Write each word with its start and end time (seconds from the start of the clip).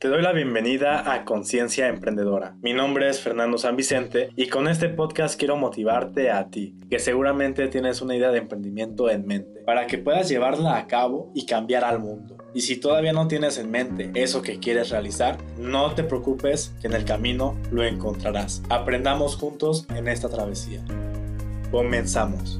Te 0.00 0.08
doy 0.08 0.22
la 0.22 0.32
bienvenida 0.32 1.12
a 1.12 1.26
Conciencia 1.26 1.86
Emprendedora. 1.86 2.56
Mi 2.62 2.72
nombre 2.72 3.10
es 3.10 3.20
Fernando 3.20 3.58
San 3.58 3.76
Vicente 3.76 4.30
y 4.34 4.46
con 4.46 4.66
este 4.66 4.88
podcast 4.88 5.38
quiero 5.38 5.58
motivarte 5.58 6.30
a 6.30 6.48
ti, 6.48 6.74
que 6.88 6.98
seguramente 6.98 7.68
tienes 7.68 8.00
una 8.00 8.16
idea 8.16 8.30
de 8.30 8.38
emprendimiento 8.38 9.10
en 9.10 9.26
mente, 9.26 9.60
para 9.66 9.86
que 9.86 9.98
puedas 9.98 10.30
llevarla 10.30 10.78
a 10.78 10.86
cabo 10.86 11.30
y 11.34 11.44
cambiar 11.44 11.84
al 11.84 11.98
mundo. 11.98 12.38
Y 12.54 12.62
si 12.62 12.76
todavía 12.80 13.12
no 13.12 13.28
tienes 13.28 13.58
en 13.58 13.70
mente 13.70 14.10
eso 14.14 14.40
que 14.40 14.58
quieres 14.58 14.88
realizar, 14.88 15.36
no 15.58 15.94
te 15.94 16.02
preocupes 16.02 16.74
que 16.80 16.86
en 16.86 16.94
el 16.94 17.04
camino 17.04 17.58
lo 17.70 17.84
encontrarás. 17.84 18.62
Aprendamos 18.70 19.36
juntos 19.36 19.86
en 19.94 20.08
esta 20.08 20.30
travesía. 20.30 20.82
Comenzamos. 21.70 22.58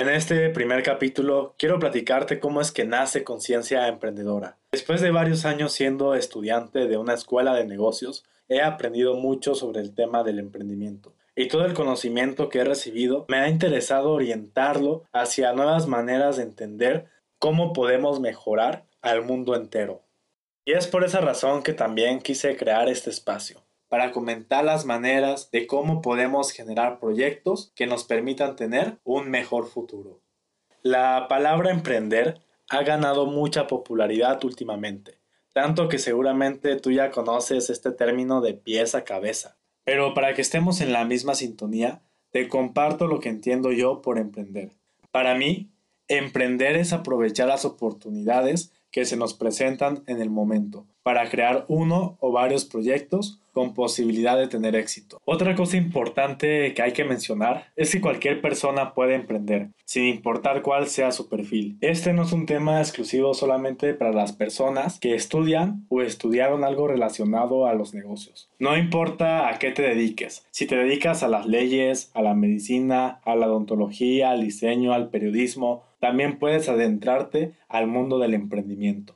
En 0.00 0.08
este 0.08 0.48
primer 0.48 0.82
capítulo 0.82 1.54
quiero 1.58 1.78
platicarte 1.78 2.40
cómo 2.40 2.62
es 2.62 2.72
que 2.72 2.86
nace 2.86 3.22
Conciencia 3.22 3.86
Emprendedora. 3.86 4.56
Después 4.72 5.02
de 5.02 5.10
varios 5.10 5.44
años 5.44 5.72
siendo 5.72 6.14
estudiante 6.14 6.86
de 6.86 6.96
una 6.96 7.12
escuela 7.12 7.52
de 7.52 7.66
negocios, 7.66 8.24
he 8.48 8.62
aprendido 8.62 9.16
mucho 9.16 9.54
sobre 9.54 9.82
el 9.82 9.94
tema 9.94 10.24
del 10.24 10.38
emprendimiento. 10.38 11.12
Y 11.36 11.48
todo 11.48 11.66
el 11.66 11.74
conocimiento 11.74 12.48
que 12.48 12.60
he 12.60 12.64
recibido 12.64 13.26
me 13.28 13.40
ha 13.40 13.50
interesado 13.50 14.12
orientarlo 14.12 15.04
hacia 15.12 15.52
nuevas 15.52 15.86
maneras 15.86 16.38
de 16.38 16.44
entender 16.44 17.04
cómo 17.38 17.74
podemos 17.74 18.20
mejorar 18.20 18.86
al 19.02 19.22
mundo 19.22 19.54
entero. 19.54 20.00
Y 20.64 20.72
es 20.72 20.86
por 20.86 21.04
esa 21.04 21.20
razón 21.20 21.62
que 21.62 21.74
también 21.74 22.20
quise 22.20 22.56
crear 22.56 22.88
este 22.88 23.10
espacio 23.10 23.62
para 23.90 24.12
comentar 24.12 24.64
las 24.64 24.86
maneras 24.86 25.50
de 25.50 25.66
cómo 25.66 26.00
podemos 26.00 26.52
generar 26.52 27.00
proyectos 27.00 27.72
que 27.74 27.88
nos 27.88 28.04
permitan 28.04 28.54
tener 28.54 29.00
un 29.02 29.28
mejor 29.28 29.66
futuro. 29.66 30.20
La 30.80 31.26
palabra 31.28 31.72
emprender 31.72 32.40
ha 32.70 32.84
ganado 32.84 33.26
mucha 33.26 33.66
popularidad 33.66 34.42
últimamente, 34.44 35.18
tanto 35.52 35.88
que 35.88 35.98
seguramente 35.98 36.76
tú 36.76 36.92
ya 36.92 37.10
conoces 37.10 37.68
este 37.68 37.90
término 37.90 38.40
de 38.40 38.54
pies 38.54 38.94
a 38.94 39.02
cabeza. 39.02 39.58
Pero 39.82 40.14
para 40.14 40.34
que 40.34 40.42
estemos 40.42 40.80
en 40.80 40.92
la 40.92 41.04
misma 41.04 41.34
sintonía, 41.34 42.00
te 42.30 42.46
comparto 42.46 43.08
lo 43.08 43.18
que 43.18 43.28
entiendo 43.28 43.72
yo 43.72 44.02
por 44.02 44.18
emprender. 44.18 44.70
Para 45.10 45.34
mí, 45.34 45.72
emprender 46.06 46.76
es 46.76 46.92
aprovechar 46.92 47.48
las 47.48 47.64
oportunidades 47.64 48.72
que 48.90 49.04
se 49.04 49.16
nos 49.16 49.34
presentan 49.34 50.02
en 50.06 50.20
el 50.20 50.30
momento 50.30 50.86
para 51.02 51.28
crear 51.28 51.64
uno 51.68 52.16
o 52.20 52.32
varios 52.32 52.64
proyectos 52.64 53.40
con 53.52 53.74
posibilidad 53.74 54.38
de 54.38 54.46
tener 54.46 54.76
éxito. 54.76 55.20
Otra 55.24 55.54
cosa 55.54 55.76
importante 55.76 56.72
que 56.72 56.82
hay 56.82 56.92
que 56.92 57.04
mencionar 57.04 57.72
es 57.74 57.90
que 57.90 58.00
cualquier 58.00 58.40
persona 58.40 58.94
puede 58.94 59.14
emprender, 59.14 59.70
sin 59.84 60.04
importar 60.04 60.62
cuál 60.62 60.86
sea 60.86 61.10
su 61.10 61.28
perfil. 61.28 61.76
Este 61.80 62.12
no 62.12 62.22
es 62.22 62.32
un 62.32 62.46
tema 62.46 62.80
exclusivo 62.80 63.34
solamente 63.34 63.94
para 63.94 64.12
las 64.12 64.32
personas 64.32 65.00
que 65.00 65.14
estudian 65.14 65.84
o 65.88 66.02
estudiaron 66.02 66.64
algo 66.64 66.86
relacionado 66.86 67.66
a 67.66 67.74
los 67.74 67.92
negocios. 67.92 68.48
No 68.58 68.76
importa 68.76 69.48
a 69.48 69.58
qué 69.58 69.72
te 69.72 69.82
dediques, 69.82 70.46
si 70.50 70.66
te 70.66 70.76
dedicas 70.76 71.22
a 71.22 71.28
las 71.28 71.46
leyes, 71.46 72.10
a 72.14 72.22
la 72.22 72.34
medicina, 72.34 73.20
a 73.24 73.34
la 73.34 73.48
odontología, 73.48 74.30
al 74.30 74.42
diseño, 74.42 74.92
al 74.92 75.10
periodismo, 75.10 75.89
también 76.00 76.38
puedes 76.38 76.68
adentrarte 76.68 77.54
al 77.68 77.86
mundo 77.86 78.18
del 78.18 78.34
emprendimiento. 78.34 79.14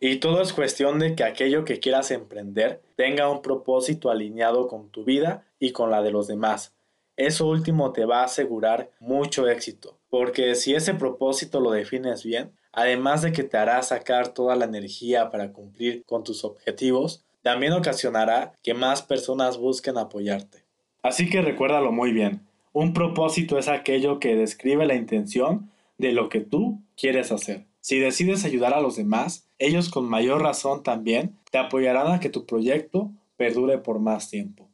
Y 0.00 0.16
todo 0.16 0.42
es 0.42 0.52
cuestión 0.52 0.98
de 0.98 1.14
que 1.14 1.24
aquello 1.24 1.64
que 1.64 1.80
quieras 1.80 2.10
emprender 2.10 2.80
tenga 2.96 3.28
un 3.28 3.42
propósito 3.42 4.10
alineado 4.10 4.68
con 4.68 4.90
tu 4.90 5.04
vida 5.04 5.44
y 5.58 5.72
con 5.72 5.90
la 5.90 6.02
de 6.02 6.10
los 6.10 6.26
demás. 6.28 6.74
Eso 7.16 7.48
último 7.48 7.92
te 7.92 8.04
va 8.04 8.20
a 8.20 8.26
asegurar 8.26 8.90
mucho 9.00 9.48
éxito, 9.48 9.98
porque 10.08 10.54
si 10.54 10.74
ese 10.74 10.94
propósito 10.94 11.60
lo 11.60 11.72
defines 11.72 12.22
bien, 12.22 12.52
además 12.72 13.22
de 13.22 13.32
que 13.32 13.42
te 13.42 13.56
hará 13.56 13.82
sacar 13.82 14.28
toda 14.28 14.54
la 14.54 14.66
energía 14.66 15.30
para 15.30 15.52
cumplir 15.52 16.04
con 16.04 16.22
tus 16.22 16.44
objetivos, 16.44 17.24
también 17.42 17.72
ocasionará 17.72 18.52
que 18.62 18.72
más 18.72 19.02
personas 19.02 19.58
busquen 19.58 19.98
apoyarte. 19.98 20.64
Así 21.02 21.28
que 21.28 21.42
recuérdalo 21.42 21.90
muy 21.90 22.12
bien, 22.12 22.46
un 22.72 22.92
propósito 22.92 23.58
es 23.58 23.66
aquello 23.66 24.20
que 24.20 24.36
describe 24.36 24.86
la 24.86 24.94
intención 24.94 25.72
de 25.98 26.12
lo 26.12 26.28
que 26.28 26.40
tú 26.40 26.82
quieres 26.96 27.30
hacer. 27.32 27.66
Si 27.80 27.98
decides 27.98 28.44
ayudar 28.44 28.74
a 28.74 28.80
los 28.80 28.96
demás, 28.96 29.48
ellos 29.58 29.88
con 29.88 30.08
mayor 30.08 30.42
razón 30.42 30.82
también 30.82 31.36
te 31.50 31.58
apoyarán 31.58 32.12
a 32.12 32.20
que 32.20 32.30
tu 32.30 32.46
proyecto 32.46 33.10
perdure 33.36 33.78
por 33.78 33.98
más 33.98 34.30
tiempo. 34.30 34.68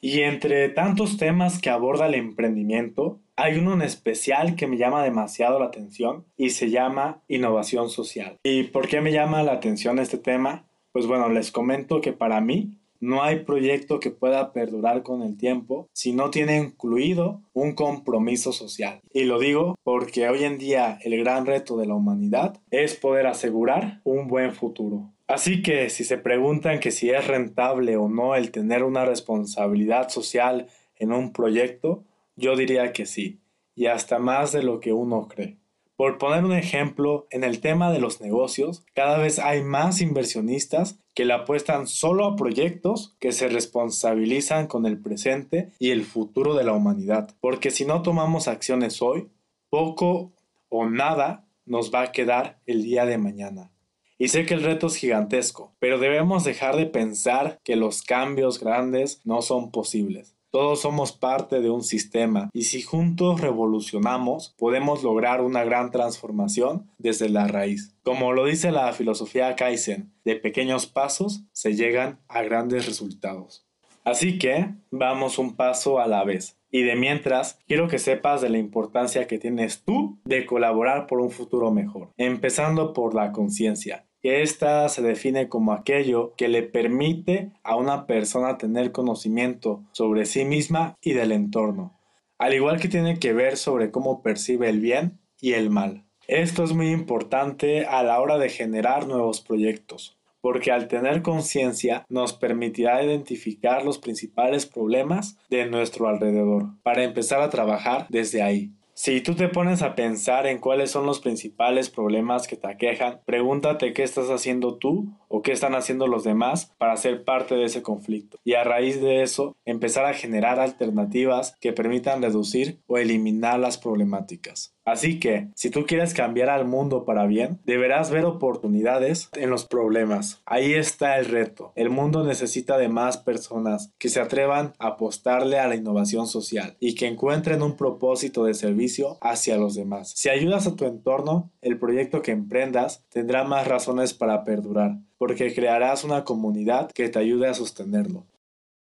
Y 0.00 0.20
entre 0.20 0.68
tantos 0.70 1.18
temas 1.18 1.60
que 1.60 1.68
aborda 1.68 2.06
el 2.06 2.14
emprendimiento, 2.14 3.20
hay 3.36 3.58
uno 3.58 3.74
en 3.74 3.82
especial 3.82 4.56
que 4.56 4.66
me 4.66 4.78
llama 4.78 5.04
demasiado 5.04 5.58
la 5.58 5.66
atención 5.66 6.24
y 6.36 6.50
se 6.50 6.70
llama 6.70 7.22
innovación 7.28 7.90
social. 7.90 8.36
¿Y 8.42 8.64
por 8.64 8.88
qué 8.88 9.00
me 9.00 9.12
llama 9.12 9.42
la 9.42 9.52
atención 9.52 9.98
este 9.98 10.18
tema? 10.18 10.64
Pues 10.92 11.06
bueno, 11.06 11.28
les 11.28 11.52
comento 11.52 12.00
que 12.00 12.12
para 12.12 12.40
mí 12.40 12.79
no 13.00 13.22
hay 13.22 13.44
proyecto 13.44 13.98
que 13.98 14.10
pueda 14.10 14.52
perdurar 14.52 15.02
con 15.02 15.22
el 15.22 15.36
tiempo 15.36 15.88
si 15.92 16.12
no 16.12 16.30
tiene 16.30 16.58
incluido 16.58 17.42
un 17.52 17.74
compromiso 17.74 18.52
social. 18.52 19.00
Y 19.12 19.24
lo 19.24 19.38
digo 19.38 19.76
porque 19.82 20.28
hoy 20.28 20.44
en 20.44 20.58
día 20.58 20.98
el 21.02 21.18
gran 21.18 21.46
reto 21.46 21.76
de 21.78 21.86
la 21.86 21.94
humanidad 21.94 22.60
es 22.70 22.94
poder 22.94 23.26
asegurar 23.26 24.00
un 24.04 24.28
buen 24.28 24.52
futuro. 24.52 25.10
Así 25.26 25.62
que 25.62 25.90
si 25.90 26.04
se 26.04 26.18
preguntan 26.18 26.80
que 26.80 26.90
si 26.90 27.10
es 27.10 27.26
rentable 27.26 27.96
o 27.96 28.08
no 28.08 28.34
el 28.34 28.50
tener 28.50 28.82
una 28.82 29.04
responsabilidad 29.04 30.08
social 30.08 30.66
en 30.96 31.12
un 31.12 31.32
proyecto, 31.32 32.04
yo 32.36 32.56
diría 32.56 32.92
que 32.92 33.06
sí, 33.06 33.38
y 33.74 33.86
hasta 33.86 34.18
más 34.18 34.52
de 34.52 34.62
lo 34.62 34.80
que 34.80 34.92
uno 34.92 35.28
cree. 35.28 35.56
Por 36.00 36.16
poner 36.16 36.46
un 36.46 36.54
ejemplo, 36.54 37.26
en 37.30 37.44
el 37.44 37.60
tema 37.60 37.92
de 37.92 38.00
los 38.00 38.22
negocios, 38.22 38.86
cada 38.94 39.18
vez 39.18 39.38
hay 39.38 39.62
más 39.62 40.00
inversionistas 40.00 40.98
que 41.14 41.26
le 41.26 41.34
apuestan 41.34 41.86
solo 41.86 42.24
a 42.24 42.36
proyectos 42.36 43.18
que 43.20 43.32
se 43.32 43.48
responsabilizan 43.48 44.66
con 44.66 44.86
el 44.86 44.98
presente 44.98 45.72
y 45.78 45.90
el 45.90 46.04
futuro 46.04 46.54
de 46.54 46.64
la 46.64 46.72
humanidad. 46.72 47.36
Porque 47.42 47.70
si 47.70 47.84
no 47.84 48.00
tomamos 48.00 48.48
acciones 48.48 49.02
hoy, 49.02 49.28
poco 49.68 50.32
o 50.70 50.88
nada 50.88 51.46
nos 51.66 51.92
va 51.92 52.00
a 52.00 52.12
quedar 52.12 52.62
el 52.64 52.82
día 52.82 53.04
de 53.04 53.18
mañana. 53.18 53.70
Y 54.16 54.28
sé 54.28 54.46
que 54.46 54.54
el 54.54 54.62
reto 54.62 54.86
es 54.86 54.96
gigantesco, 54.96 55.74
pero 55.80 55.98
debemos 55.98 56.44
dejar 56.44 56.76
de 56.76 56.86
pensar 56.86 57.60
que 57.62 57.76
los 57.76 58.00
cambios 58.00 58.58
grandes 58.58 59.20
no 59.26 59.42
son 59.42 59.70
posibles. 59.70 60.34
Todos 60.52 60.80
somos 60.80 61.12
parte 61.12 61.60
de 61.60 61.70
un 61.70 61.84
sistema 61.84 62.50
y 62.52 62.64
si 62.64 62.82
juntos 62.82 63.40
revolucionamos 63.40 64.52
podemos 64.58 65.04
lograr 65.04 65.42
una 65.42 65.62
gran 65.62 65.92
transformación 65.92 66.90
desde 66.98 67.28
la 67.28 67.46
raíz. 67.46 67.94
Como 68.02 68.32
lo 68.32 68.46
dice 68.46 68.72
la 68.72 68.92
filosofía 68.92 69.54
Kaizen, 69.54 70.12
de 70.24 70.34
pequeños 70.34 70.86
pasos 70.86 71.44
se 71.52 71.76
llegan 71.76 72.18
a 72.26 72.42
grandes 72.42 72.86
resultados. 72.86 73.64
Así 74.02 74.38
que 74.38 74.74
vamos 74.90 75.38
un 75.38 75.54
paso 75.54 76.00
a 76.00 76.08
la 76.08 76.24
vez. 76.24 76.56
Y 76.72 76.82
de 76.82 76.96
mientras, 76.96 77.58
quiero 77.66 77.86
que 77.86 77.98
sepas 77.98 78.40
de 78.40 78.48
la 78.48 78.58
importancia 78.58 79.26
que 79.28 79.38
tienes 79.38 79.82
tú 79.84 80.18
de 80.24 80.46
colaborar 80.46 81.06
por 81.06 81.20
un 81.20 81.30
futuro 81.30 81.70
mejor, 81.70 82.10
empezando 82.16 82.92
por 82.92 83.14
la 83.14 83.30
conciencia 83.32 84.06
que 84.22 84.42
Esta 84.42 84.88
se 84.88 85.02
define 85.02 85.48
como 85.48 85.72
aquello 85.72 86.34
que 86.36 86.48
le 86.48 86.62
permite 86.62 87.52
a 87.62 87.76
una 87.76 88.06
persona 88.06 88.58
tener 88.58 88.92
conocimiento 88.92 89.82
sobre 89.92 90.26
sí 90.26 90.44
misma 90.44 90.96
y 91.00 91.12
del 91.12 91.32
entorno, 91.32 91.98
al 92.38 92.54
igual 92.54 92.80
que 92.80 92.88
tiene 92.88 93.18
que 93.18 93.32
ver 93.32 93.56
sobre 93.56 93.90
cómo 93.90 94.22
percibe 94.22 94.68
el 94.68 94.80
bien 94.80 95.18
y 95.40 95.52
el 95.52 95.70
mal. 95.70 96.04
Esto 96.26 96.62
es 96.62 96.72
muy 96.72 96.90
importante 96.90 97.86
a 97.86 98.02
la 98.02 98.20
hora 98.20 98.38
de 98.38 98.50
generar 98.50 99.06
nuevos 99.06 99.40
proyectos, 99.40 100.16
porque 100.40 100.70
al 100.70 100.86
tener 100.86 101.22
conciencia 101.22 102.04
nos 102.08 102.32
permitirá 102.32 103.02
identificar 103.02 103.84
los 103.84 103.98
principales 103.98 104.64
problemas 104.64 105.38
de 105.48 105.66
nuestro 105.66 106.08
alrededor, 106.08 106.68
para 106.82 107.02
empezar 107.04 107.40
a 107.40 107.50
trabajar 107.50 108.06
desde 108.10 108.42
ahí. 108.42 108.72
Si 108.94 109.20
tú 109.20 109.34
te 109.34 109.48
pones 109.48 109.82
a 109.82 109.94
pensar 109.94 110.46
en 110.46 110.58
cuáles 110.58 110.90
son 110.90 111.06
los 111.06 111.20
principales 111.20 111.88
problemas 111.88 112.46
que 112.46 112.56
te 112.56 112.68
aquejan, 112.68 113.20
pregúntate 113.24 113.92
qué 113.92 114.02
estás 114.02 114.28
haciendo 114.28 114.76
tú 114.76 115.08
o 115.28 115.42
qué 115.42 115.52
están 115.52 115.74
haciendo 115.74 116.06
los 116.06 116.24
demás 116.24 116.74
para 116.76 116.96
ser 116.96 117.24
parte 117.24 117.54
de 117.54 117.64
ese 117.64 117.82
conflicto. 117.82 118.38
Y 118.44 118.54
a 118.54 118.64
raíz 118.64 119.00
de 119.00 119.22
eso, 119.22 119.56
empezar 119.64 120.04
a 120.04 120.14
generar 120.14 120.60
alternativas 120.60 121.56
que 121.60 121.72
permitan 121.72 122.20
reducir 122.20 122.80
o 122.86 122.98
eliminar 122.98 123.58
las 123.58 123.78
problemáticas. 123.78 124.74
Así 124.90 125.20
que, 125.20 125.46
si 125.54 125.70
tú 125.70 125.86
quieres 125.86 126.14
cambiar 126.14 126.50
al 126.50 126.66
mundo 126.66 127.04
para 127.04 127.26
bien, 127.26 127.60
deberás 127.64 128.10
ver 128.10 128.24
oportunidades 128.24 129.28
en 129.34 129.48
los 129.48 129.64
problemas. 129.64 130.42
Ahí 130.46 130.74
está 130.74 131.16
el 131.18 131.26
reto. 131.26 131.72
El 131.76 131.90
mundo 131.90 132.24
necesita 132.24 132.76
de 132.76 132.88
más 132.88 133.16
personas 133.16 133.92
que 133.98 134.08
se 134.08 134.20
atrevan 134.20 134.72
a 134.80 134.88
apostarle 134.88 135.60
a 135.60 135.68
la 135.68 135.76
innovación 135.76 136.26
social 136.26 136.76
y 136.80 136.96
que 136.96 137.06
encuentren 137.06 137.62
un 137.62 137.76
propósito 137.76 138.44
de 138.44 138.54
servicio 138.54 139.16
hacia 139.20 139.56
los 139.56 139.76
demás. 139.76 140.12
Si 140.16 140.28
ayudas 140.28 140.66
a 140.66 140.74
tu 140.74 140.84
entorno, 140.84 141.52
el 141.62 141.78
proyecto 141.78 142.20
que 142.20 142.32
emprendas 142.32 143.04
tendrá 143.10 143.44
más 143.44 143.68
razones 143.68 144.12
para 144.12 144.44
perdurar, 144.44 144.96
porque 145.18 145.54
crearás 145.54 146.02
una 146.02 146.24
comunidad 146.24 146.90
que 146.90 147.08
te 147.08 147.20
ayude 147.20 147.46
a 147.46 147.54
sostenerlo. 147.54 148.24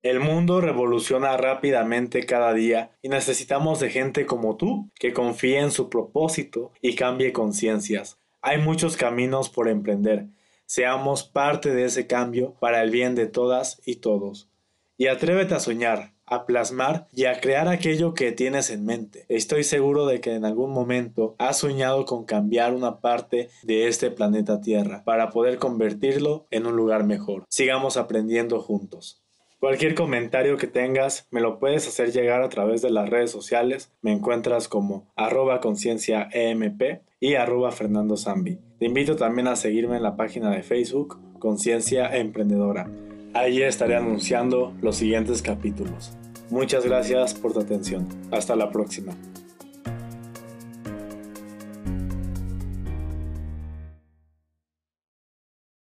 El 0.03 0.21
mundo 0.21 0.61
revoluciona 0.61 1.37
rápidamente 1.37 2.27
cada 2.27 2.53
día 2.53 2.93
y 3.03 3.09
necesitamos 3.09 3.81
de 3.81 3.91
gente 3.91 4.25
como 4.25 4.57
tú 4.57 4.91
que 4.95 5.13
confíe 5.13 5.59
en 5.59 5.71
su 5.71 5.89
propósito 5.91 6.73
y 6.81 6.95
cambie 6.95 7.33
conciencias. 7.33 8.19
Hay 8.41 8.59
muchos 8.59 8.97
caminos 8.97 9.49
por 9.49 9.69
emprender. 9.69 10.27
Seamos 10.67 11.25
parte 11.25 11.75
de 11.75 11.87
ese 11.87 12.07
cambio 12.07 12.55
para 12.61 12.83
el 12.83 12.91
bien 12.91 13.15
de 13.15 13.27
todas 13.27 13.81
y 13.85 13.97
todos. 13.97 14.49
Y 14.97 15.09
atrévete 15.09 15.55
a 15.55 15.61
soñar, 15.61 16.13
a 16.27 16.47
plasmar 16.47 17.09
y 17.13 17.25
a 17.25 17.41
crear 17.41 17.69
aquello 17.69 18.15
que 18.15 18.33
tienes 18.33 18.71
en 18.71 18.85
mente. 18.85 19.27
Estoy 19.29 19.65
seguro 19.65 20.07
de 20.07 20.21
que 20.21 20.35
en 20.35 20.45
algún 20.45 20.71
momento 20.71 21.35
has 21.39 21.59
soñado 21.59 22.05
con 22.05 22.25
cambiar 22.25 22.75
una 22.75 23.01
parte 23.01 23.49
de 23.63 23.89
este 23.89 24.11
planeta 24.11 24.61
Tierra 24.61 25.03
para 25.05 25.31
poder 25.31 25.59
convertirlo 25.59 26.47
en 26.51 26.67
un 26.67 26.77
lugar 26.77 27.05
mejor. 27.05 27.45
Sigamos 27.49 27.97
aprendiendo 27.97 28.61
juntos. 28.61 29.26
Cualquier 29.59 29.95
comentario 29.95 30.59
que 30.59 30.67
tengas 30.67 31.27
me 31.31 31.41
lo 31.41 31.59
puedes 31.59 31.89
hacer 31.89 32.13
llegar 32.13 32.43
a 32.43 32.51
través 32.51 32.83
de 32.83 32.91
las 32.91 33.09
redes 33.09 33.31
sociales. 33.31 33.91
Me 34.03 34.13
encuentras 34.13 34.69
como 34.69 35.11
arroba 35.17 35.61
conciencia 35.61 36.29
EMP 36.31 37.01
y 37.21 37.35
arroba 37.35 37.73
Fernando 37.73 38.19
Zambi. 38.19 38.59
Te 38.79 38.85
invito 38.85 39.17
también 39.17 39.49
a 39.49 39.57
seguirme 39.57 39.97
en 39.97 40.03
la 40.03 40.17
página 40.17 40.51
de 40.51 40.63
Facebook 40.63 41.19
Conciencia 41.39 42.15
Emprendedora. 42.15 42.91
Ahí 43.33 43.63
estaré 43.63 43.97
anunciando 43.97 44.75
los 44.83 44.97
siguientes 44.97 45.41
capítulos. 45.41 46.13
Muchas 46.51 46.85
gracias 46.85 47.35
por 47.35 47.55
tu 47.55 47.61
atención. 47.61 48.07
Hasta 48.31 48.57
la 48.57 48.71
próxima. 48.71 49.15